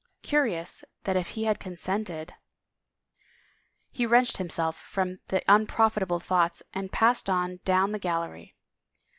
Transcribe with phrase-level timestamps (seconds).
[0.23, 2.33] Curious, that if he had consented—
[3.91, 8.55] He wrenched himself from the unprofitable thoughts and passed on down the gallery.